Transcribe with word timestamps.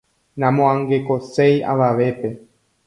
Namoangekoiséi 0.43 1.61
avavépe. 1.73 2.37